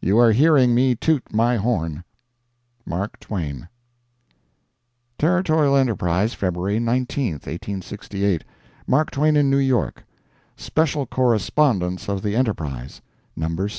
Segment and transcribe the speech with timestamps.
[0.00, 2.02] You are hearing me toot my horn!
[2.86, 3.68] MARK TWAIN.
[5.18, 8.42] Territorial Enterprise, February 19, 1868
[8.86, 10.04] MARK TWAIN IN NEW YORK.
[10.56, 13.02] (SPECIAL CORRESPONDENCE OF THE ENTERPRISE)
[13.36, 13.74] [NUMBER VI.